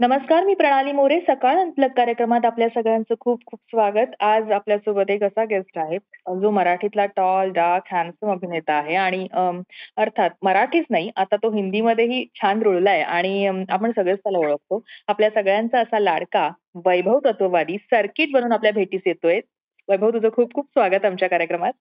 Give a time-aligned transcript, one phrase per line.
[0.00, 1.18] नमस्कार मी प्रणाली मोरे.
[1.20, 4.14] सकाळ अंतलग कार्यक्रमात आपल्या सगळ्यांचं खूप खूप स्वागत.
[4.20, 5.98] आज आपल्यासोबत एक असा गेस्ट आहे
[6.40, 9.60] जो मराठीतला टॉल डार्क हॅन्डसम अभिनेता आहे आणि अम,
[9.96, 14.82] अर्थात मराठीच नाही आता तो हिंदीमध्येही छान रुळलाय आणि अम, आपण सगळेच त्याला ओळखतो.
[15.08, 16.48] आपल्या सगळ्यांचा असा लाडका
[16.86, 19.40] वैभव तत्ववादी सर्किट बनून आपल्या भेटीस येतोय.
[19.88, 21.72] वैभव तुझं खूप खूप स्वागत आमच्या कार्यक्रमात.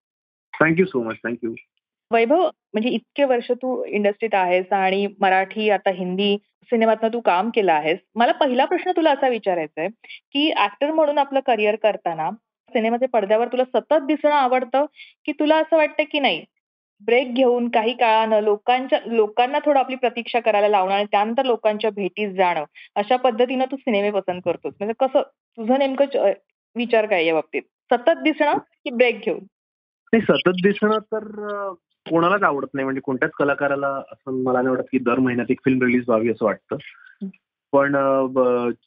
[0.53, 1.53] Thank you so much thank you
[2.11, 2.41] Vaibhav
[2.73, 6.35] म्हणजे इतके वर्ष तू इंडस्ट्रीत आहेस आणि मराठी आता हिंदी
[6.69, 7.97] सिनेमातनं तू काम केलं आहेस.
[8.15, 9.89] मला पहिला प्रश्न तुला असा विचारायचा आहे
[10.33, 12.29] की ऍक्टर म्हणून आपलं करिअर करताना
[12.71, 14.85] सिनेमाच्या पडद्यावर तुला सतत दिसणं आवडतं
[15.25, 16.43] की तुला असं वाटतं की नाही
[17.01, 22.29] ब्रेक घेऊन काही काळानं लोकांच्या लोकांना थोडं आपली प्रतीक्षा करायला लावणं आणि त्यानंतर लोकांच्या भेटीस
[22.35, 22.63] जाणं
[22.95, 24.73] अशा पद्धतीनं तू सिनेमे पसंत करतोस.
[24.79, 25.21] म्हणजे कसं
[25.57, 26.31] तुझं नेमकं
[26.75, 27.61] विचार काय या बाबतीत?
[27.91, 29.39] सतत दिसणं की ब्रेक घेऊन?
[30.13, 31.73] नाही सतत दिसणं तर
[32.09, 32.83] कोणालाच आवडत नाही.
[32.83, 36.45] म्हणजे कोणत्याच कलाकाराला असं मला नाही वाटत की दर महिन्यात एक फिल्म रिलीज व्हावी असं
[36.45, 36.77] वाटतं.
[37.73, 37.95] पण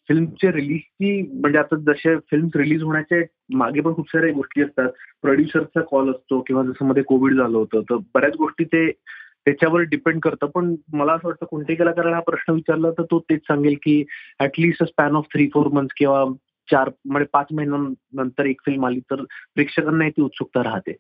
[0.08, 3.23] फिल्मच्या रिलीजची म्हणजे आता जसे फिल्म रिलीज होण्याचे
[3.55, 4.89] मागे पण खूप साऱ्या गोष्टी असतात.
[5.23, 10.20] प्रोड्युसरचा कॉल असतो किंवा जसं मध्ये कोविड झालं होतं तर बऱ्याच गोष्टी ते त्याच्यावर डिपेंड
[10.20, 10.47] करतं.
[10.47, 14.05] पण मला असं वाटतं कोणत्याही कलाकाराला हा प्रश्न विचारला तर तो तेच सांगेल की
[14.41, 16.25] at least span of three four months किंवा
[16.70, 19.23] चार म्हणजे पाच महिन्यानंतर एक फिल्म आली तर
[19.55, 20.97] प्रेक्षकांना ती उत्सुकता राहते.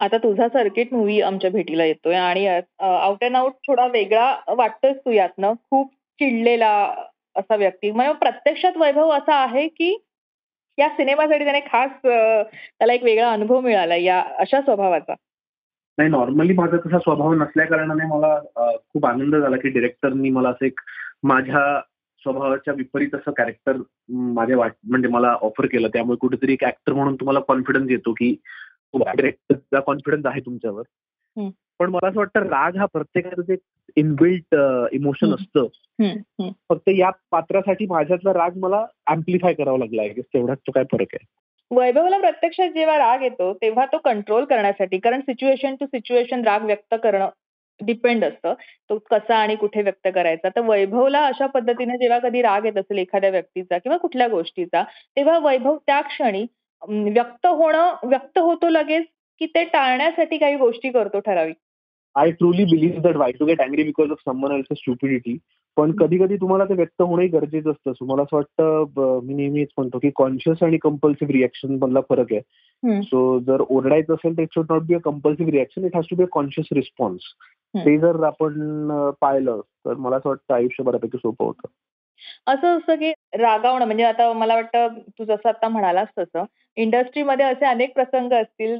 [0.00, 5.10] आता तुझा सर्किट मूवी आमच्या भेटीला येतोय आणि आउट अँड आउट थोडा वेगळा वाटतोस तू
[5.10, 5.52] यातनं.
[5.70, 6.72] खूप चिडलेला
[7.36, 7.90] असा व्यक्ती.
[7.90, 9.96] म्हणजे प्रत्यक्षात वैभव असा आहे की
[10.78, 15.14] या सिनेमासाठी त्याने खास त्याला एक वेगळा अनुभव मिळाला या अशा स्वभावाचा?
[15.98, 20.48] नाही नॉर्मली माझा तसा स्वभाव नसल्या कारणाने मला अ, खूप आनंद झाला की डिरेक्टरनी मला
[20.48, 20.80] असं एक
[21.22, 21.80] माझ्या
[22.22, 23.76] स्वभावाच्या विपरीत असं कॅरेक्टर
[24.08, 25.88] माझ्या वाट म्हणजे मला ऑफर केलं.
[25.88, 28.34] त्यामुळे कुठेतरी एक ऍक्टर म्हणून तुम्हाला कॉन्फिडन्स येतो की
[28.96, 30.82] कॉन्फिडन्स आहे तुमच्यावर.
[31.80, 33.58] पण मला असं वाटतं राग हा प्रत्येकाचं एक
[33.96, 34.54] इनबिल्ट
[34.92, 35.34] इमोशन.
[35.34, 35.66] असतं.
[36.68, 41.26] फक्त या पात्रासाठी माझ्यातला राग मला अँप्लिफाय करावा लागला आहे तेवढाच तो काय फरक आहे
[41.70, 46.94] वैभवला प्रत्यक्षात जेव्हा राग येतो तेव्हा तो कंट्रोल करण्यासाठी कारण सिच्युएशन टू सिच्युएशन राग व्यक्त
[47.02, 47.28] करणं
[47.80, 48.54] डिपेंड असतं
[48.90, 52.98] तो कसा आणि कुठे व्यक्त करायचा तर वैभवला अशा पद्धतीने जेव्हा कधी राग येत असेल
[52.98, 54.82] एखाद्या व्यक्तीचा किंवा कुठल्या गोष्टीचा
[55.16, 56.46] तेव्हा वैभव त्या क्षणी
[56.88, 59.06] व्यक्त होणं व्यक्त होतो लगेच
[59.40, 61.56] की ते टाळण्यासाठी काही गोष्टी करतो ठराविक.
[62.14, 65.36] I truly believe that why to get angry because of someone else stupidity
[65.76, 67.92] पण कधी कधी तुम्हाला ते व्यक्त होणंही गरजेचं असतं.
[67.92, 72.40] सो मला असं वाटतं मी नेहमीच म्हणतो की कॉन्शियस आणि कंपल्सिव्ह रिॲक्शन मधला फरक आहे.
[73.02, 76.16] सो जर ओरडायचं असेल तर it should not be a compulsive reaction it has to
[76.16, 77.20] be a conscious response.
[77.76, 78.90] ते जर आपण
[79.20, 81.68] पाहिलं तर मला असं वाटतं आयुष्य बऱ्यापैकी सोपं होतं.
[82.46, 86.44] असं असतं की रागावणं म्हणजे आता मला वाटतं तू जसं आता म्हणालास तसं
[86.76, 88.76] इंडस्ट्रीमध्ये असे अनेक प्रसंग असतील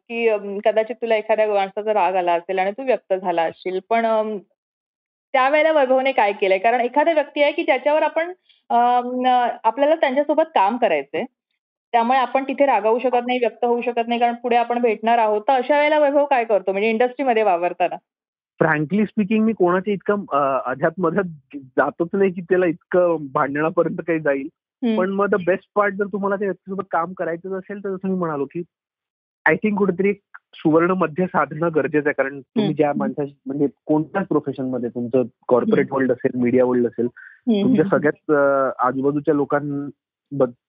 [0.00, 0.28] की
[0.64, 4.38] कदाचित तुला एखाद्या माणसाचा राग आला असेल आणि तू व्यक्त झाला असशील पण अं,
[5.34, 6.58] त्यावेळेला वैभवने काय केलंय?
[6.58, 8.32] कारण एखादा व्यक्ती आहे की ज्याच्यावर आपण
[8.70, 11.24] आपल्याला त्यांच्यासोबत काम करायचंय.
[11.92, 15.42] त्यामुळे आपण तिथे रागावू शकत नाही व्यक्त होऊ शकत नाही कारण पुढे आपण भेटणार आहोत.
[15.48, 16.72] तर अशा वेळेला वैभव काय करतो?
[16.72, 17.96] म्हणजे इंडस्ट्रीमध्ये वावरताना.
[18.62, 20.24] फ्रँकली स्पीकिंग मी कोणाच्या इतकं
[20.66, 24.48] अध्यात मध्यात जातच नाही की त्याला इतकं भांडणापर्यंत काही जाईल.
[24.82, 28.14] पण मग द बेस्ट पार्ट जर तुम्हाला त्या व्यक्तीसोबत काम करायचं असेल तर जसं मी
[28.14, 28.62] म्हणालो की
[29.46, 30.20] आय थिंक कुठेतरी एक
[30.54, 32.74] सुवर्ण मध्य साधणं गरजेचं आहे कारण तुम्ही.
[32.74, 38.30] ज्या माणसाशी म्हणजे कोणत्याच प्रोफेशनमध्ये तुमचं कॉर्पोरेट वर्ल्ड असेल मीडिया वर्ल्ड असेल तुमच्या सगळ्याच
[38.78, 39.88] आजूबाजूच्या लोकांबद्दल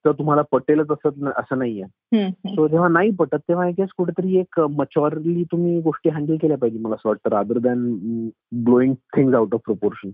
[0.06, 1.84] तुम्हाला पटेलच असत न- असं नाहीये.
[2.32, 6.80] सो जेव्हा नाही पटत तेव्हा आय गेस कुठेतरी एक मच्युअरली तुम्ही गोष्टी हँडल केल्या पाहिजे
[6.80, 7.96] मला असं वाटतं rather than
[8.52, 10.10] blowing things out of proportion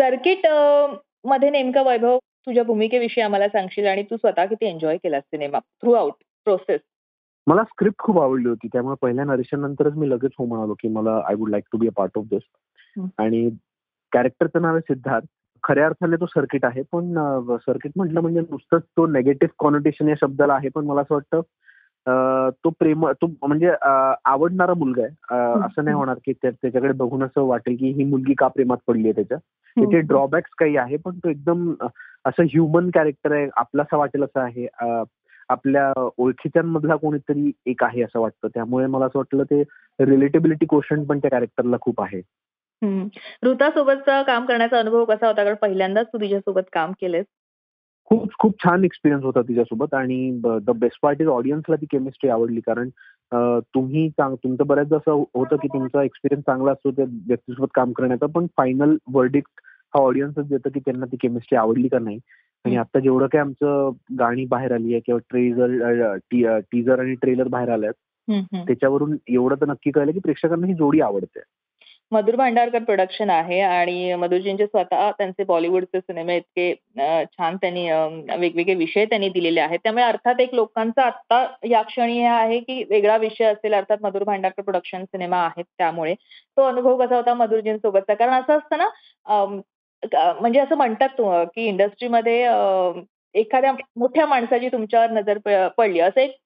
[0.00, 5.92] सर्किटमध्ये नेमकं वैभव तुझ्या भूमिकेविषयी आम्हाला सांगशील आणि तू स्वतः किती एन्जॉय केला सिनेमा थ्रू
[5.92, 6.12] आउट
[6.44, 6.80] प्रोसेस
[7.46, 11.22] मला स्क्रिप्ट खूप आवडली होती त्यामुळे पहिल्या नरेशन नंतरच मी लगेच हो म्हणालो की मला
[11.28, 12.42] I would like to be a part of this.
[13.18, 13.50] आणि
[14.12, 15.26] कॅरेक्टरचं नाव आहे सिद्धार्थ.
[15.68, 16.82] खऱ्या अर्थाने तो सर्किट आहे.
[16.92, 17.14] पण
[17.56, 20.68] सर्किट म्हटलं म्हणजे नुसतंच तो नेगेटिव्ह कॉनोटेशन या शब्दाला आहे.
[20.68, 21.40] पण मला असं वाटतं
[22.64, 23.72] तो प्रेम तो म्हणजे
[24.24, 25.34] आवडणारा मुलगा आहे.
[25.66, 29.02] असं नाही होणार की त्या- त्याच्याकडे बघून असं वाटेल की ही मुलगी का प्रेमात पडली
[29.02, 29.38] आहे त्याच्या.
[29.38, 31.74] त्याचे ड्रॉबॅक्स काही आहे पण तो एकदम
[32.24, 34.66] असं ह्युमन कॅरेक्टर आहे आपलासा वाटेल असं आहे.
[35.48, 38.48] आपल्या ओळखीच्यांमधला कोणीतरी एक आहे असं वाटतं.
[38.48, 39.62] त्यामुळे मला असं वाटलं ते
[40.00, 42.22] रिलेटेबिलिटी क्वेश्चन पण त्या कॅरेक्टरला खूप आहे.
[43.44, 45.42] ऋता सोबतचा काम करण्याचा अनुभव कसा होता?
[45.44, 47.24] कारण पहिल्यांदाच तू तिच्यासोबत काम केलंस.
[48.10, 50.30] खूप खूप छान एक्सपिरियन्स होता तिच्यासोबत आणि
[50.64, 52.60] द बेस्ट पार्ट इज ऑडियन्सला ती केमिस्ट्री आवडली.
[52.66, 52.88] कारण
[53.74, 58.46] तुम्ही तुमचं बऱ्याचदा असं होतं की तुमचा एक्सपिरियन्स चांगला असतो त्या व्यक्तीसोबत काम करण्याचा पण
[58.56, 59.60] फायनल वर्डिक्ट
[59.94, 62.18] हा ऑडियन्सच देतं की त्यांना ती केमिस्ट्री आवडली का नाही.
[62.64, 66.16] आणि आता जेवढं काय आमचं गाणी बाहेर आली आहे किंवा ट्रेझर
[66.72, 67.92] टीजर आणि ट्रेलर बाहेर आल्यात
[68.56, 71.40] त्याच्यावरून एवढं तर नक्की कळलं की प्रेक्षकांना ही जोडी आवडते.
[72.12, 76.72] मधुर भांडारकर प्रोडक्शन आहे आणि मधुरजींचे स्वतः त्यांचे बॉलिवूडचे सिनेमे इतके
[77.26, 77.88] छान त्यांनी
[78.40, 79.78] वेगवेगळे विषय त्यांनी दिलेले आहेत.
[79.82, 84.24] त्यामुळे अर्थात एक लोकांचा आता या क्षणी हे आहे की वेगळा विषय असेल अर्थात मधुर
[84.24, 86.14] भांडारकर प्रोडक्शन सिनेमा आहेत त्यामुळे.
[86.56, 88.14] तो अनुभव कसा होता मधुरजींसोबतचा?
[88.14, 88.88] कारण असं असतं ना
[90.40, 91.20] म्हणजे असं म्हणतात
[91.54, 92.42] की इंडस्ट्रीमध्ये
[93.34, 95.38] एखाद्या मोठ्या माणसाची तुमच्यावर नजर
[95.78, 96.36] पडली असं एक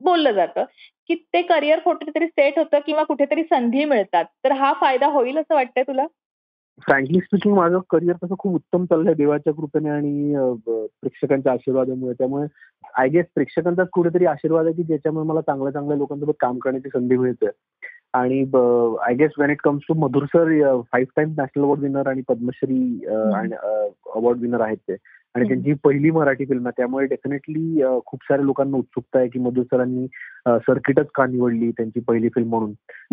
[0.00, 0.64] बोललं जातं.
[1.08, 4.24] की ते करिअर कुठेतरी सेट होतं किंवा कुठेतरी संधी मिळतात.
[4.44, 6.06] तर हा फायदा होईल असं वाटतंय तुला?
[6.80, 10.34] फ्रँकली स्पीकिंग माझं करिअर तसं खूप उत्तम चाललंय देवाच्या कृपेने आणि
[10.66, 12.14] प्रेक्षकांच्या आशीर्वादामुळे.
[12.18, 12.46] त्यामुळे
[12.98, 17.16] आय गेस प्रेक्षकांचाच कुठेतरी आशीर्वाद आहे की ज्याच्यामुळे मला चांगल्या चांगल्या लोकांसोबत काम करण्याची संधी
[17.16, 17.46] मिळते.
[18.14, 18.40] आणि
[19.06, 23.04] I guess when it comes to Madhur sir five times national award winner आणि पद्मश्री
[23.08, 24.96] अवॉर्ड विनर आहेत ते.
[25.36, 26.72] आणि त्यांची पहिली मराठी फिल्म आहे.
[26.76, 30.06] त्यामुळे डेफिनेटली खूप साऱ्या लोकांना उत्सुकता आहे की मधुर सरांनी
[30.48, 32.72] सर्किटच का निवडली त्यांची पहिली फिल्म म्हणून.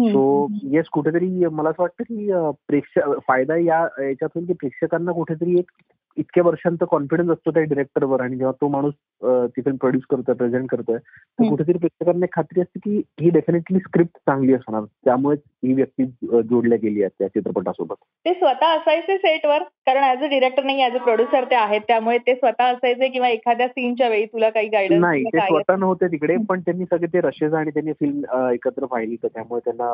[0.10, 2.31] सो येस कुठेतरी मला असं वाटतं की
[2.68, 5.72] प्रेक्षक फायदा या याच्यातून की प्रेक्षकांना कुठेतरी एक
[6.18, 8.94] इतक्या वर्षांचा कॉन्फिडन्स असतो त्या डिरेक्टरवर आणि जेव्हा तो माणूस
[9.24, 14.18] ती फिल्म प्रोड्यूस करतोय प्रेझेंट करतोय तर कुठेतरी प्रेक्षकांना खात्री असते की ही डेफिनेटली स्क्रिप्ट
[14.18, 14.83] चांगली असणार.
[15.06, 16.06] त्यामुळे ही व्यक्ती
[16.50, 17.95] जोडल्या गेली आहे त्या चित्रपटासोबत.
[18.25, 21.81] ते स्वतः असायचे सेटवर कारण ऍज अ डिरेक्टर नाही ऍज अ प्रोड्युसर ते आहेत.
[21.88, 26.07] त्यामुळे ते स्वतः असायचे किंवा एखाद्या सीनच्या वेळी तुला काही गायडन्स नाही ते स्वतः नव्हते
[26.07, 29.94] तिकडे पण त्यांनी सगळे ते रशेस आणि त्यांनी फिल्म एकत्र पाहिली तर त्यामुळे त्यांना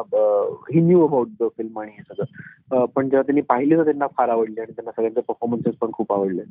[0.71, 2.85] he knew about the film आणि हे सगळं.
[2.85, 6.41] पण जेव्हा त्यांनी पाहिली तर त्यांना फार आवडली आणि त्यांना सगळ्यांचे परफॉर्मन्सेस पण खूप आवडले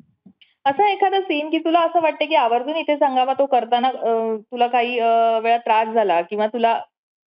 [0.65, 3.91] असा एखादा सीन की तुला असं वाटतं की आवर्जून इथे सांगावा तो करताना
[4.37, 4.99] तुला काही
[5.43, 6.81] वेळा त्रास झाला किंवा तुला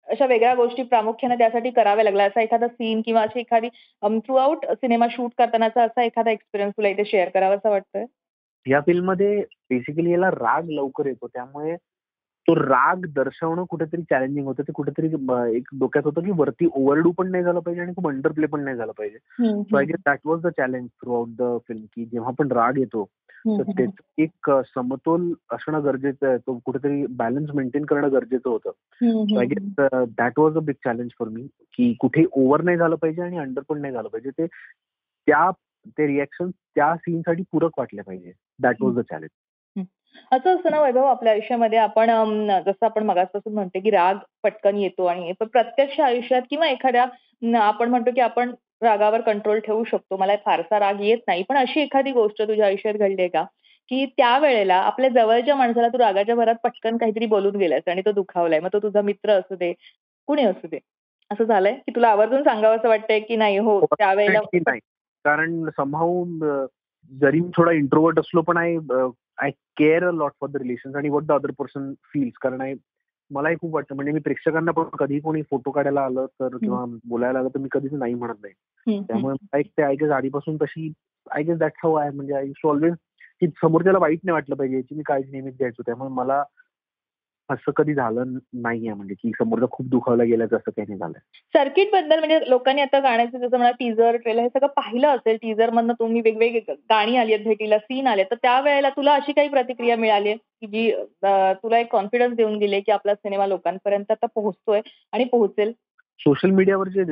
[0.08, 3.70] अशा वेगळ्या गोष्टी प्रामुख्याने त्यासाठी कराव्या लागल्या असा एखादा सीन किंवा अशी एखादी
[4.04, 8.06] थ्रू आउट सिनेमा शूट करतानाचा असा एखादा एक्सपिरियन्स तुला इथे शेअर करावा असं वाटतंय?
[8.66, 9.38] या फिल्ममध्ये
[9.70, 11.76] बेसिकली याला राग लवकर येतो त्यामुळे
[12.48, 14.64] तो राग दर्शवणं कुठेतरी चॅलेंजिंग होतं.
[14.64, 15.08] ते कुठेतरी
[15.58, 18.78] एक डोक्यात होतं की वरती ओव्हरडू पण नाही झालं पाहिजे आणि खूप अंडरप्ले पण नाही
[18.78, 19.18] झालं पाहिजे.
[19.64, 23.04] So I guess that was the challenge throughout the film की जेव्हा पण राग येतो
[23.58, 26.38] तर त्याच एक समतोल असणं गरजेचं आहे.
[26.38, 28.72] तो कुठेतरी बॅलन्स मेंटेन करणं गरजेचं होतं.
[29.40, 33.22] I guess that was a big challenge for me की कुठे ओव्हर नाही झालं पाहिजे
[33.22, 34.30] आणि अंडर पण नाही झालं पाहिजे.
[34.30, 34.46] ते
[35.28, 35.52] त्या
[35.88, 38.32] ते रिॲक्शन त्या सीनसाठी पूरक वाटले पाहिजे.
[38.60, 39.30] दॅट वॉज द चॅलेंज
[40.32, 42.10] असं असतं ना वैभव आपल्या आयुष्यामध्ये आपण
[42.66, 47.06] जसं आपण मगासपासून म्हणतो की राग पटकन येतो आणि प्रत्यक्ष आयुष्यात किंवा एखाद्या
[47.62, 50.18] आपण म्हणतो की आपण रागावर कंट्रोल ठेवू शकतो.
[50.18, 51.44] मला फारसा राग येत नाही.
[51.50, 53.44] पण अशी एखादी गोष्ट तुझ्या आयुष्यात घडली आहे का
[53.92, 58.60] की त्यावेळेला आपल्या जवळच्या माणसाला तू रागाच्या भरात पटकन काहीतरी बोलून गेलास आणि तो दुखावलाय.
[58.60, 59.74] मग तो तुझा मित्र असू दे
[60.28, 60.80] कुणी असू दे.
[61.32, 61.74] असं झालंय?
[61.76, 63.58] की तुला आवर्जून सांगावं असं वाटतंय की नाही?
[63.58, 64.80] हो त्यावेळेला नाही?
[65.26, 66.40] कारण संभावून
[67.12, 68.78] जरी मी थोडा इंट्रोवर्ट असलो पण I
[69.38, 72.74] I care a lot for the relation आणि what the other person feels कारण आय
[73.32, 73.96] मलाही खूप वाटतं.
[73.96, 77.68] म्हणजे मी प्रेक्षकांना पण कधी कोणी फोटो काढायला आलं तर किंवा बोलायला आलं तर मी
[77.72, 78.54] कधीच नाही म्हणत नाही.
[79.08, 80.94] त्यामुळे ते आय गेस आधीपासून तशी
[81.32, 82.94] आय गेस दॅट हाऊ आहे म्हणजे आय ऑलवेज
[83.42, 85.84] की समोरच्याला वाईट नाही वाटलं पाहिजे याची मी काळजी नेहमीच घ्यायचो.
[85.86, 86.44] त्यामुळे मला
[87.50, 91.20] असं कधी झालं नाहीये म्हणजे की समोरचा खूप दुखावला गेल्याचं असं काही नाही झालंय?
[91.54, 95.36] सर्किटबद्दल म्हणजे लोकांनी आता गाण्याचं जसं म्हणा टीजर ट्रेलर हे सगळं पाहिलं असेल.
[95.36, 99.48] टीजर मधनं तुम्ही वेगवेगळे गाणी आली आहेत भेटीला सीन आले तर त्यावेळेला तुला अशी काही
[99.48, 100.92] प्रतिक्रिया मिळाली की जी
[101.24, 104.82] तुला एक कॉन्फिडन्स देऊन गेले की आपला सिनेमा लोकांपर्यंत आता पोहोचतोय
[105.14, 105.72] आणि पोहोचेल?
[106.20, 107.04] सोशल मीडियावर जे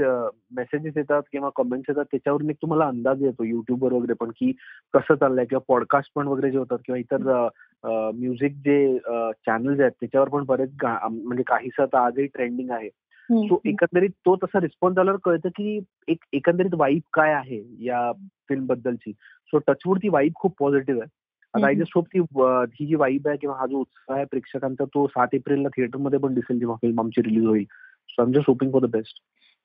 [0.55, 4.51] मेसेजेस येतात किंवा कमेंट्स येतात त्याच्यावरून एक तुम्हाला अंदाज येतो युट्यूबवर वगैरे पण की
[4.93, 7.47] कसं चाललंय किंवा पॉडकास्ट पण वगैरे जे होतात किंवा इतर
[7.85, 12.89] म्युझिक जे चॅनल्स आहेत त्याच्यावर पण बरेच म्हणजे काहीस आता आजही ट्रेंडिंग आहे.
[13.29, 18.11] सो एकंदरीत तो तसा रिस्पॉन्स आल्यावर कळतं की एक एकंदरीत वाईब काय आहे या
[18.49, 19.11] फिल्म बद्दलची.
[19.11, 21.09] सो टचवूड ती वाईब खूप पॉझिटिव्ह आहे.
[21.53, 24.85] आता आय जस्ट होप ती ही जी वाईब आहे किंवा हा जो उत्साह आहे प्रेक्षकांचा
[24.93, 27.65] तो सात एप्रिलला थिएटरमध्ये पण दिसेल जेव्हा फिल्म आमची रिलीज होईल.
[28.09, 29.21] So I am just hoping for the best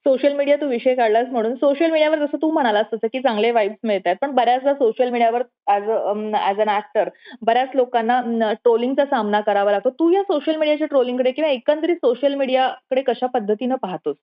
[0.09, 3.77] social media तू विषय काढलास म्हणून सोशल मीडियावर जसं तू म्हणालास तसं की चांगले वाईब्स
[3.85, 5.89] मिळत आहेत पण बऱ्याचदा सोशल मीडियावर ऍज
[6.35, 7.09] ऍज अन ऍक्टर
[7.43, 8.21] बऱ्याच लोकांना
[8.53, 9.91] ट्रोलिंगचा सामना करावा लागतो.
[9.91, 14.17] तू या सोशल मीडियाच्या ट्रोलिंगकडे किंवा एकंदरीत सोशल मीडियाकडे कशा पद्धतीनं पाहतोस?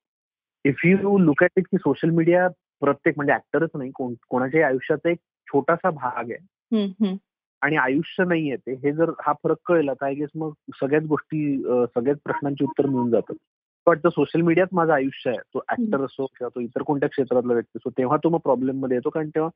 [0.65, 2.47] If you look at it की सोशल मीडिया
[2.81, 3.91] प्रत्येक म्हणजे ऍक्टरच नाही
[4.29, 7.15] कोणाच्याही आयुष्याचा एक छोटासा भाग आहे.
[7.61, 11.57] आणि आयुष्य नाहीये ते हे जर हा फरक कळला तर आय गेस मग सगळ्याच गोष्टी
[11.95, 13.35] सगळ्याच प्रश्नांची उत्तर मिळून जातात
[13.87, 15.39] वाटतं सोशल मीडियात माझं आयुष्य आहे.
[15.53, 19.09] तो ऍक्टर असो किंवा तो इतर कोणत्या क्षेत्रातला व्यक्ती असो तेव्हा तो मग प्रॉब्लेममध्ये येतो.
[19.09, 19.49] कारण तेव्हा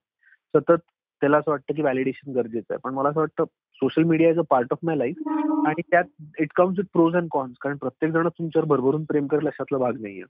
[0.54, 0.82] सतत
[1.22, 2.80] त्याला असं वाटतं की व्हॅलिडेशन गरजेचं आहे.
[2.84, 3.44] पण मला असं वाटतं
[3.76, 5.28] social media is a part of my life
[5.68, 6.04] आणि त्यात
[6.40, 10.02] it comes with pros and cons कारण प्रत्येक जण तुमच्यावर भरभरून प्रेम करेल अशातला भाग
[10.02, 10.24] नाहीये.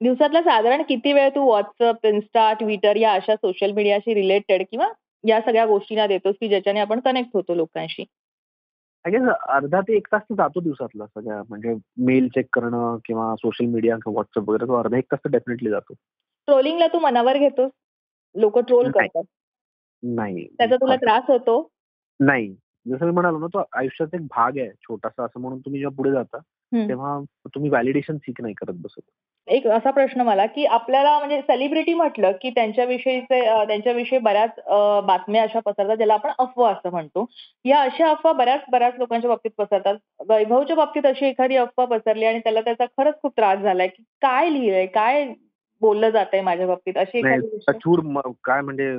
[0.00, 4.88] दिवसातला साधारण किती वेळ तू व्हॉट्सअप इन्स्टा ट्विटर या अशा सोशल मीडियाशी रिलेटेड किंवा
[5.24, 8.04] या सगळ्या गोष्टींना देतोस की ज्याच्याने आपण कनेक्ट होतो लोकांशी?
[9.16, 11.42] आय अर्धा ते एक तास तर जातो दिवसातला सगळ्या.
[11.48, 15.30] म्हणजे मेल चेक करणं किंवा सोशल मीडिया किंवा व्हॉट्सअप वगैरे तो अर्धा एक तास तर
[15.30, 15.94] डेफिनेटली जातो.
[16.46, 17.70] ट्रोलिंगला तू मनावर घेतोस
[18.34, 18.90] लोक ट्रोल.
[18.90, 19.22] करतात.
[20.02, 20.48] नाही.
[20.48, 21.68] त्याचा तुला त्रास होतो?
[22.20, 22.56] नाही.
[22.88, 25.24] जसं मी म्हणालो ना तो आयुष्याचा एक भाग आहे छोटासा.
[25.24, 26.38] असं म्हणून तुम्ही जेव्हा पुढे जाता.
[26.88, 27.20] तेव्हा
[27.54, 29.00] तुम्ही व्हॅलिडेशन सीक नाही करत बसत.
[29.48, 35.06] एक असा प्रश्न मला की आपल्याला म्हणजे सेलिब्रिटी म्हटलं की त्यांच्याविषयीचे अं, त्यांच्याविषयी बऱ्याच अं,
[35.06, 37.26] बातम्या अशा पसरतात ज्याला आपण अफवा असं म्हणतो
[37.64, 39.96] या अशा अफवा बऱ्याच बऱ्याच लोकांच्या बाबतीत पसरतात
[40.28, 44.50] वैभवच्या बाबतीत अशी एखादी अफवा पसरली आणि त्याला त्याचा खरंच खूप त्रास झालाय की काय
[44.50, 45.24] लिहिलंय काय
[45.82, 47.70] बोललं जातंय माझ्या बाबतीत अशी नाही एखादी गोष्ट?
[47.70, 48.92] कठोर म- काय म्हणजे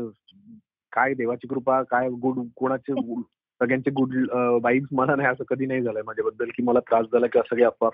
[0.94, 3.24] काय देवाची कृपा काय गुड कोणाचे गुड-
[3.62, 4.16] सगळ्यांचे गुड
[4.64, 7.90] वाईब्स मला नाही असं कधी नाही झालंय माझ्याबद्दल की मला त्रास झाला किंवा सगळे अफवा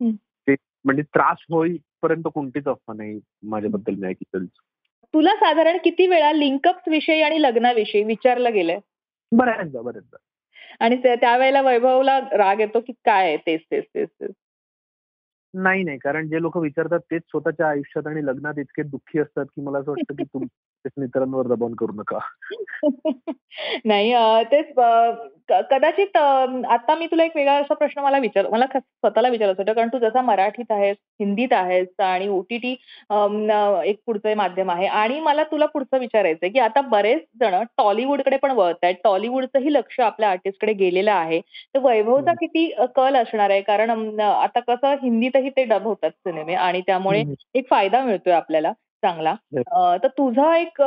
[0.00, 0.10] हम्म.
[0.84, 4.46] म्हणजे त्रास होईपर्यंत कोणतीच अफवा नाही माझ्याबद्दल नाही की तरी
[5.14, 8.78] तुला साधारण किती वेळा लिंकअप्स विषयी आणि लग्नाविषयी विचारलं गेलंय?
[9.32, 10.16] बऱ्याचदा बऱ्याचदा.
[10.80, 14.30] आणि त्या- त्यावेळेला वैभवला राग येतो की काय तेच तेच तेच तेच.
[15.54, 15.98] नाही नाही.
[15.98, 19.90] कारण जे लोक विचारतात तेच स्वतःच्या आयुष्यात आणि लग्नात इतके दुःखी असतात की मला असं
[19.90, 20.48] वाटतं की तुम्ही
[20.98, 22.18] मित्रांवर दबाव करू नका.
[23.84, 24.12] नाही
[24.52, 24.72] तेच
[25.70, 29.72] कदाचित आता मी तुला एक वेगळा असा प्रश्न मला विचार मला स्वतःला विचारायचं होतं.
[29.72, 32.70] कारण तू जसा मराठीत आहेस हिंदीत आहेस आणि ओटीटी
[33.90, 34.86] एक पुढचं माध्यम आहे.
[34.86, 38.94] आणि मला तुला पुढचं विचारायचंय की आता बरेच जण टॉलिवूडकडे पण वळत आहेत.
[39.04, 41.40] टॉलिवूडचंही लक्ष आपल्या आर्टिस्टकडे गेलेलं आहे.
[41.74, 42.32] तर वैभवचा.
[42.40, 42.66] किती
[42.96, 43.60] कल असणार आहे?
[43.62, 44.94] कारण आता कसं
[45.40, 47.24] हिंदीतही ते डब होतात सिनेमे आणि त्यामुळे.
[47.54, 49.34] एक फायदा मिळतोय आपल्याला चांगला.
[50.02, 50.82] तर तुझा एक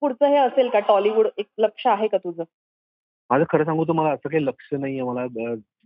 [0.00, 0.78] पुढचं हे असेल का?
[0.78, 2.44] टॉलिवूड एक लक्ष आहे का तुझं?
[3.30, 5.26] माझं खरं सांगू तर मला असं काही लक्ष नाहीये मला.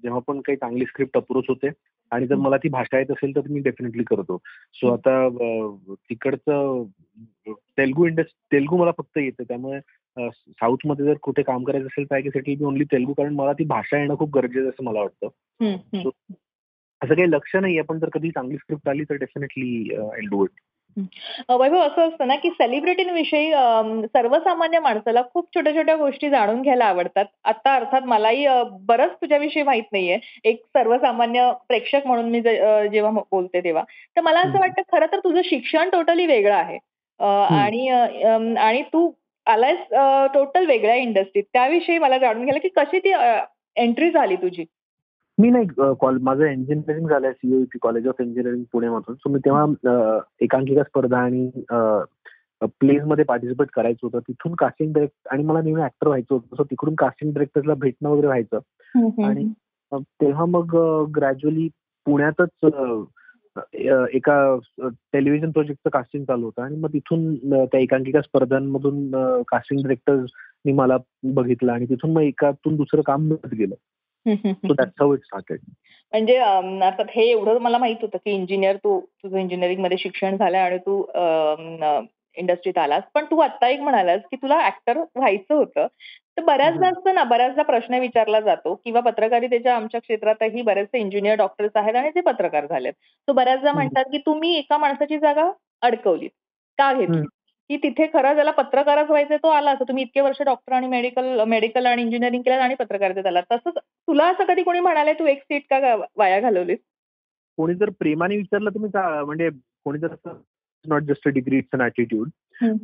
[0.03, 1.69] जेव्हा पण काही चांगली स्क्रिप्ट अप्रोच होते
[2.11, 2.35] आणि जर.
[2.35, 4.39] मला ती भाषा येत असेल तर मी डेफिनेटली करतो.
[4.75, 5.29] सो आता
[6.11, 6.83] तिकडचं
[7.49, 9.43] तेलगू इंडस्ट्री तेलगू मला फक्त येतं.
[9.43, 9.81] त्यामुळे
[10.51, 13.13] साऊथमध्ये जर कुठे काम करायचं असेल तर I guess it only Telugu.
[13.13, 15.29] कारण मला ती भाषा येणं खूप गरजेचं असं मला वाटतं.
[16.03, 16.11] So,
[17.03, 17.83] असं काही लक्ष नाहीये.
[17.83, 20.61] पण जर कधी चांगली स्क्रिप्ट आली तर definitely I do it
[20.97, 23.51] uh, Vaibhav असं असतं ना की सेलिब्रिटींविषयी
[24.07, 27.25] सर्वसामान्य माणसाला खूप छोट्या छोट्या गोष्टी जाणून घ्यायला आवडतात.
[27.45, 28.47] आता अर्थात मलाही
[28.89, 30.19] बरंच तुझ्याविषयी माहीत नाहीये.
[30.45, 33.83] एक सर्वसामान्य प्रेक्षक म्हणून मी जेव्हा बोलते तेव्हा.
[34.17, 34.59] तर मला असं.
[34.59, 36.79] वाटतं खरं तर तुझं शिक्षण टोटली वेगळं आहे.
[37.21, 37.89] आणि
[38.59, 39.11] आणि तू
[39.47, 39.79] आलायस
[40.35, 43.13] टोटल वेगळ्या इंडस्ट्रीत त्याविषयी मला जाणून घ्यायला की कशी ती
[43.77, 44.65] एंट्री झाली तुझी?
[45.39, 45.67] मी नाही
[46.01, 49.15] कॉल माझं इंजिनिअरिंग झालंय सीओईपी कॉलेज ऑफ इंजिनिअरिंग पुणेमधून.
[49.15, 51.51] सो मी तेव्हा एकांकिका स्पर्धा आणि
[52.81, 54.19] प्लेजमध्ये पार्टिसिपेट करायचं होतं.
[54.29, 56.57] तिथून कास्टिंग डायरेक्ट आणि मला नेहमी ऍक्टर व्हायचं होतं.
[56.57, 58.59] सो तिकडून कास्टिंग डायरेक्टरला भेटणं वगैरे व्हायचं.
[59.25, 59.45] आणि
[60.21, 60.77] तेव्हा मग
[61.17, 61.69] ग्रॅज्युअली
[62.07, 62.71] पुण्यातच
[63.75, 64.57] एका
[65.13, 66.63] टेलिव्हिजन प्रोजेक्टचं कास्टिंग चालू होतं.
[66.63, 69.11] आणि मग तिथून त्या एकांकिका स्पर्धांमधून
[69.49, 70.97] कास्टिंग डायरेक्टरनी मला
[71.35, 71.73] बघितलं.
[71.73, 73.75] आणि तिथून मग एकातून दुसरं काम मिळत गेलं.
[74.27, 75.59] So that's how it started
[76.13, 80.79] म्हणजे अर्थात हे एवढं मला माहीत होतं की इंजिनियर तू तुझं इंजिनिअरिंगमध्ये शिक्षण झालंय आणि
[80.79, 81.03] तू
[82.37, 85.87] इंडस्ट्रीत आलास पण तू आता एक म्हणालास की तुला ऍक्टर व्हायचं होतं
[86.37, 86.89] तर बऱ्याचदा.
[86.89, 92.11] असतं ना बऱ्याचदा प्रश्न विचारला जातो किंवा पत्रकारितेच्या आमच्या क्षेत्रातही बरेचसे इंजिनियर डॉक्टर्स आहेत आणि
[92.11, 92.93] ते पत्रकार झालेत
[93.29, 93.73] तो बऱ्याचदा.
[93.73, 95.51] म्हणतात की तुम्ही एका माणसाची जागा
[95.83, 96.29] अडकवली
[96.79, 97.23] का घेतली.
[97.69, 99.71] की तिथे खरं ज्याला पत्रकारच व्हायचंय तो आला.
[99.71, 103.41] असं तुम्ही इतके वर्ष डॉक्टर आणि मेडिकल मेडिकल आणि इंजिनिअरिंग केलं आणि पत्रकारितेत आला.
[103.41, 106.79] तसंच तुला असं कधी कोणी म्हणाले तू एक सीट का वाया घालवलीस?
[107.57, 109.51] कोणी जर प्रेमाने विचारलं का- म्हणजे
[109.85, 110.15] कोणी जर
[110.87, 112.29] not just a degree it's an attitude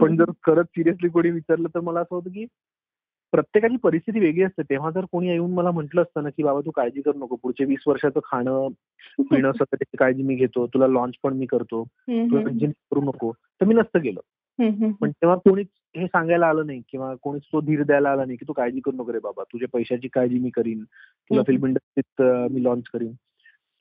[0.01, 2.45] पण जर खरंच सिरियसली कोणी विचारलं तर मला असं होतं की
[3.31, 4.62] प्रत्येकाची परिस्थिती वेगळी असते.
[4.62, 7.65] तेव्हा जर कोणी येऊन मला म्हटलं असतं ना की बाबा तू काळजी करू नको पुढचे
[7.65, 8.69] वीस वर्षाचं खाणं
[9.19, 11.85] पिणं सगळं त्याची काळजी मी घेतो तुला लॉन्च पण मी करतो
[12.31, 14.21] तुला करू नको तर मी नसतं गेलं.
[15.00, 15.66] पण तेव्हा कोणीच
[15.97, 18.97] हे सांगायला आलं नाही किंवा कोणीच तो धीर द्यायला आला नाही की तू काळजी करू
[18.97, 21.42] नको रे बाबा तुझ्या पैशाची काळजी मी करीन तुला.
[21.47, 23.12] फिल्म इंडस्ट्रीत मी लॉन्च करीन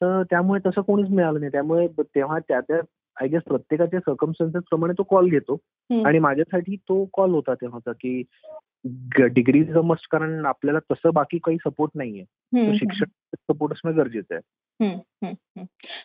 [0.04, 2.78] तर त्यामुळे तसं कोणीच मिळालं नाही त्यामुळे तेव्हा त्या त्या
[3.22, 5.58] आय गेस प्रत्येकाच्या सर्कमस्टन्सेस प्रमाणे तो कॉल घेतो.
[6.06, 8.24] आणि माझ्यासाठी तो कॉल होता तेव्हाचा की
[9.32, 12.24] डिग्री मस्ट कारण आपल्याला तसं बाकी काही सपोर्ट नाहीये.
[12.78, 14.42] शिक्षण सपोर्ट असणं गरजेचं आहे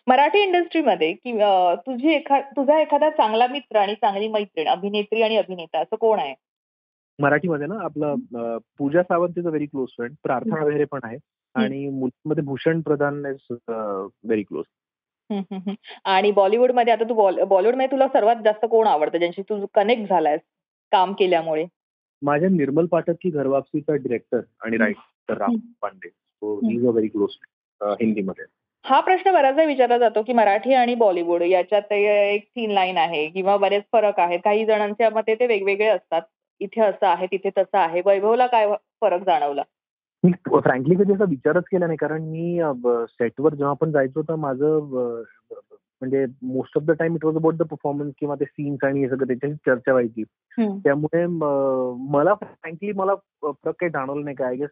[0.07, 5.37] मराठी इंडस्ट्रीमध्ये कि अं, तुझी एखा तुझा एखादा चांगला मित्र आणि चांगली मैत्रीण अभिनेत्री आणि
[5.37, 6.33] अभिनेता असं कोण आहे?
[7.19, 11.17] मराठीमध्ये ना आपलं Pooja Sawant is a very close friend Prarthana Behere पण आहे.
[11.55, 14.65] आणि मुलींमध्ये Bhushan Pradhan is very close
[16.05, 20.41] आणि बॉलिवूडमध्ये आता तू बॉलिवूडमध्ये तुला सर्वात जास्त कोण आवडतं ज्यांची तू कनेक्ट झालायस
[20.91, 21.65] काम केल्यामुळे?
[22.21, 26.09] माझ्या निर्मल पाठक की घरवापसीचा डिरेक्टर आणि writer Ram Pandey.
[26.09, 27.29] So is a very close
[27.81, 28.45] हिंदीमध्ये.
[28.85, 33.55] हा प्रश्न बऱ्याचदा विचारला जातो की मराठी आणि बॉलिवूड याच्यात एक तीन लाईन आहे किंवा
[33.57, 34.39] बरेच फरक आहेत.
[34.43, 36.21] काही जणांच्या मते ते वेगवेगळे असतात.
[36.61, 38.01] इथे असं आहे तिथे तसं आहे.
[38.05, 38.67] वैभवला काय
[39.01, 39.63] फरक जाणवला?
[40.23, 41.97] मी फ्रँकली कधी असा विचारच केला नाही.
[41.97, 42.59] कारण मी
[43.09, 44.79] सेटवर जेव्हा आपण जायचो तर माझं
[46.01, 49.07] म्हणजे most of the time it was about the performance किंवा ते सीन्स आणि हे
[49.09, 50.23] सगळं त्याच्याशी चर्चा व्हायची.
[50.83, 51.25] त्यामुळे
[52.11, 54.35] मला फ्रँकली मला फरक काही जाणवलं नाही.
[54.35, 54.69] काय गेस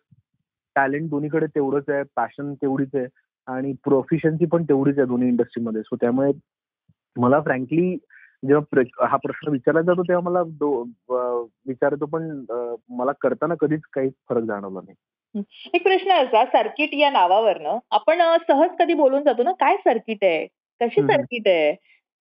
[0.76, 3.06] टॅलेंट दोन्हीकडे तेवढंच आहे पॅशन तेवढीच आहे.
[3.48, 6.32] आणि प्रोफिशियन्सी पण तेवढीच आहे दोन्ही इंडस्ट्रीमध्ये सो त्यामुळे
[7.16, 7.96] मला फ्रँकली
[8.48, 10.42] जेव्हा हा प्रश्न विचारला जातो तेव्हा मला
[11.68, 12.44] विचारतो पण
[12.90, 14.96] मला करताना कधीच काही फरक जाणवला नाही.
[15.74, 20.46] एक प्रश्न असा सर्किट या नावावरनं आपण सहज कधी बोलून जातो ना काय सर्किट आहे?
[20.82, 21.74] कशी सर्किट आहे?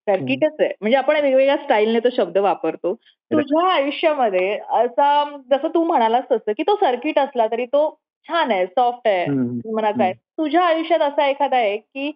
[0.07, 0.73] सर्किटच आहे.
[0.81, 2.95] म्हणजे आपण वेगवेगळ्या स्टाईलने तो शब्द वापरतो.
[3.31, 7.89] तुझ्या आयुष्यामध्ये असा जसं तू म्हणालास तसं की तो सर्किट असला तरी तो
[8.29, 12.11] छान आहे सॉफ्ट आहे म्हणा काय तुझ्या आयुष्यात असा एखादा आहे की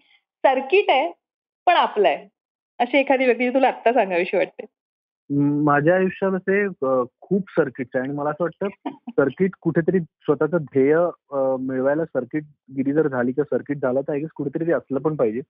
[0.44, 1.10] सर्किट आहे
[1.66, 2.26] पण आपलं आहे.
[2.80, 4.64] अशी एखादी व्यक्ती तुला आत्ता सांगावीशी वाटते.
[5.64, 6.66] माझ्या आयुष्यात असे
[7.20, 10.96] खूप सर्किट आहे आणि मला असं वाटतं सर्किट कुठेतरी स्वतःचं ध्येय
[11.60, 12.44] मिळवायला सर्किट
[12.76, 15.40] गिरी जर झाली किंवा सर्किट झालं तर गेस कुठेतरी ते असलं पण पाहिजे.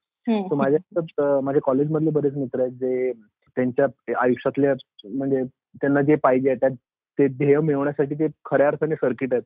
[0.54, 3.12] माझ्या माझ्या कॉलेजमधले बरेच मित्र आहेत जे
[3.56, 3.86] त्यांच्या
[4.20, 4.74] आयुष्यातल्या
[5.04, 5.42] म्हणजे
[5.80, 6.70] त्यांना जे पाहिजे त्यात
[7.18, 9.42] ते ध्येय मिळवण्यासाठी ते खऱ्या अर्थाने सर्किट आहेत.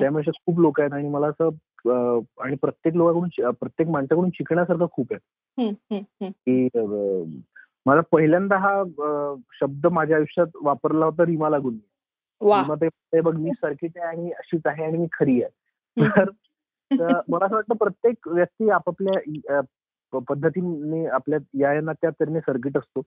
[0.00, 1.48] त्यामुळे खूप लोक आहेत आणि मला असं
[2.40, 5.20] आणि प्रत्येक लोकांकडून प्रत्येक माणसाकडून शिकण्यासारखं खूप आहे.
[6.30, 6.68] की
[7.86, 8.82] मला पहिल्यांदा हा
[9.52, 11.78] शब्द माझ्या आयुष्यात वापरला होता रीमा लागून.
[12.62, 15.50] रीमा ते बघ मी सर्किट आहे आणि अशीच आहे आणि मी खरी आहे.
[17.00, 19.60] तर मला असं वाटतं प्रत्येक व्यक्ती आपापल्या
[20.28, 23.02] पद्धतीने आपल्या या त्या तऱ्हेने सर्किट असतो.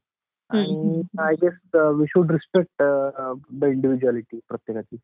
[0.50, 2.84] आणि I guess we should respect
[3.52, 4.98] the individuality प्रत्येकाची.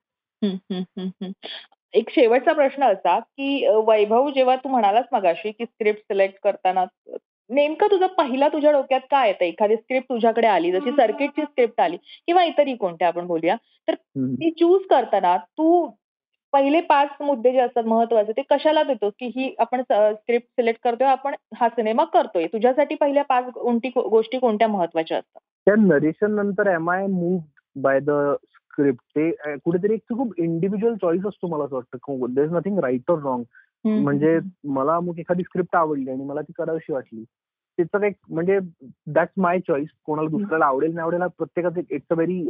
[1.93, 6.86] एक शेवटचा प्रश्न असा की वैभव जेव्हा तू म्हणालास मगाशी की स्क्रिप्ट सिलेक्ट करताना
[7.49, 9.45] नेमकं तुझं पहिला तुझ्या डोक्यात काय येतं?
[9.45, 13.56] एखादी स्क्रिप्ट तुझ्याकडे आली जशी सर्किटची स्क्रिप्ट आली किंवा इतरही कोणत्या आपण बोलूया
[13.88, 15.86] तर ती चूज करताना तू
[16.53, 21.08] पहिले पाच मुद्दे जे असतात महत्त्वाचे ते कशाला देतो की ही आपण स्क्रिप्ट सिलेक्ट करतोय
[21.08, 22.47] आपण हा सिनेमा करतोय?
[22.47, 23.45] तुझ्यासाठी पहिल्या पाच
[23.97, 25.39] गोष्टी कोणत्या महत्त्वाच्या असतात?
[25.65, 27.38] त्या नरेशन नंतर am I move
[27.75, 28.12] by the
[28.73, 32.33] script ते कुठेतरी एक खूप इंडिव्हिज्युअल चॉईस असतो मला असं वाटतं.
[32.33, 33.43] There is nothing right or wrong
[33.86, 37.23] म्हणजे मला अमुक एखादी स्क्रिप्ट आवडली आणि मला ती करावीशी वाटली
[37.77, 38.59] तिचं एक म्हणजे
[39.07, 42.49] दॅट्स माय चॉईस कोणाला दुसऱ्याला आवडेल नाही आवडेल प्रत्येकाचं it's a very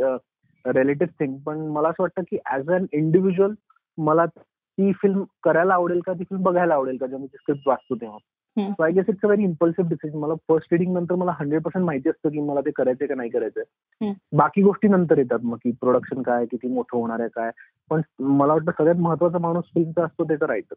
[0.65, 3.53] relative thing पण मला असं वाटतं की ऍज अन इंडिव्हिज्युअल
[3.97, 7.95] मला ती फिल्म करायला आवडेल का ती फिल्म बघायला आवडेल का जेव्हा मी स्क्रिप्ट वाचतो
[7.95, 8.17] तेव्हा.
[8.57, 11.85] So I guess it's a very impulsive decision मला फर्स्ट रिडिंग नंतर मला हंड्रेड पर्सेंट
[11.85, 14.13] माहिती असतं की मला ते करायचंय का नाही करायचंय.
[14.33, 17.51] बाकी गोष्टी नंतर येतात मग की प्रोडक्शन काय किती मोठं होणार आहे काय.
[17.89, 20.75] पण मला वाटतं सगळ्यात महत्त्वाचा माणूस फिल्मचा असतो त्याचा रायटर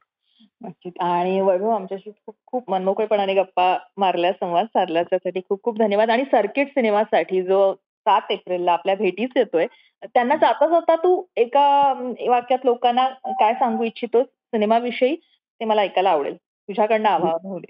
[0.61, 0.93] नक्कीच.
[1.01, 5.03] आणि वैभव आमच्याशी खूप खूप मनमोकळेपणाने गप्पा मारल्या संवाद साधला.
[5.03, 6.11] त्यासाठी खूप खूप धन्यवाद.
[6.11, 9.67] आणि सर्किट सिनेमासाठी जो सात एप्रिलला आपल्या भेटीस येतोय
[10.15, 11.93] त्यांना जाता जाता तू एका
[12.29, 16.37] वाक्यात लोकांना काय सांगू इच्छितो सिनेमाविषयी ते मला ऐकायला आवडेल.
[16.69, 17.61] तुझ्याकडनं आभार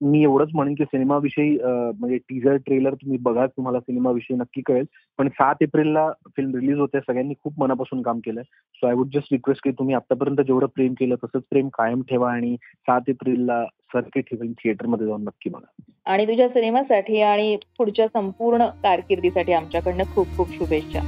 [0.00, 4.84] मी एवढंच म्हणेन की सिनेमाविषयी म्हणजे टीजर ट्रेलर तुम्ही बघा तुम्हाला सिनेमाविषयी नक्की कळेल.
[5.18, 8.42] पण सात एप्रिलला फिल्म रिलीज होते सगळ्यांनी खूप मनापासून काम केलंय.
[8.42, 12.32] So I would just request की तुम्ही आतापर्यंत जेवढं प्रेम केलं तसंच प्रेम कायम ठेवा
[12.32, 15.82] आणि सात एप्रिलला सर्किट फिल्म थिएटरमध्ये जाऊन नक्की बघा.
[16.06, 21.00] आणि तुझ्या सिनेमासाठी आणि पुढच्या संपूर्ण कारकिर्दीसाठी आमच्याकडनं खूप खूप शुभेच्छा.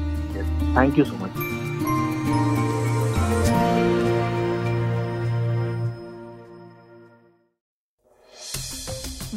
[0.77, 1.60] Thank you so much